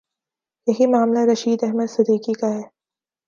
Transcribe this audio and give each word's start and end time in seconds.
یہی 0.67 0.85
معاملہ 0.85 1.19
رشید 1.31 1.63
احمد 1.63 1.89
صدیقی 1.89 2.33
کا 2.33 2.47
ہے۔ 2.47 2.61